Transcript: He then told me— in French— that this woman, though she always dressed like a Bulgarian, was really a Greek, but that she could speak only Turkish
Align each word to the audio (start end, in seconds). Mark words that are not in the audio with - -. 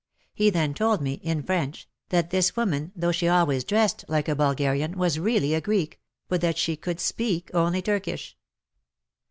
He 0.33 0.49
then 0.49 0.73
told 0.73 0.99
me— 0.99 1.13
in 1.23 1.43
French— 1.43 1.87
that 2.09 2.31
this 2.31 2.55
woman, 2.55 2.91
though 2.95 3.11
she 3.11 3.27
always 3.27 3.63
dressed 3.63 4.03
like 4.07 4.27
a 4.27 4.33
Bulgarian, 4.35 4.97
was 4.97 5.19
really 5.19 5.53
a 5.53 5.61
Greek, 5.61 5.99
but 6.27 6.41
that 6.41 6.57
she 6.57 6.75
could 6.75 6.99
speak 6.99 7.51
only 7.53 7.83
Turkish 7.83 8.35